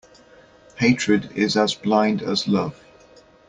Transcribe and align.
Hatred 0.77 1.31
is 1.35 1.55
as 1.55 1.75
blind 1.75 2.23
as 2.23 2.47
love. 2.47 2.83